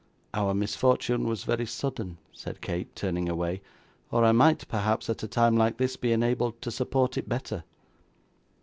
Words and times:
'Our 0.33 0.55
misfortune 0.55 1.27
was 1.27 1.43
very 1.43 1.67
sudden,' 1.67 2.17
said 2.31 2.59
Kate, 2.59 2.89
turning 2.95 3.29
away, 3.29 3.61
'or 4.09 4.25
I 4.25 4.31
might 4.31 4.67
perhaps, 4.67 5.11
at 5.11 5.21
a 5.21 5.27
time 5.27 5.55
like 5.55 5.77
this, 5.77 5.95
be 5.95 6.11
enabled 6.11 6.59
to 6.63 6.71
support 6.71 7.19
it 7.19 7.29
better. 7.29 7.63